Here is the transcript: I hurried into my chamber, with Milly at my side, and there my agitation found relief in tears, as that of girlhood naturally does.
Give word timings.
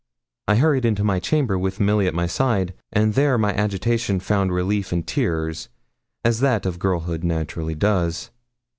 I 0.47 0.55
hurried 0.55 0.83
into 0.83 1.03
my 1.03 1.19
chamber, 1.19 1.59
with 1.59 1.79
Milly 1.79 2.07
at 2.07 2.15
my 2.15 2.25
side, 2.25 2.73
and 2.91 3.13
there 3.13 3.37
my 3.37 3.53
agitation 3.53 4.19
found 4.19 4.51
relief 4.51 4.91
in 4.91 5.03
tears, 5.03 5.69
as 6.25 6.39
that 6.39 6.65
of 6.65 6.79
girlhood 6.79 7.23
naturally 7.23 7.75
does. 7.75 8.31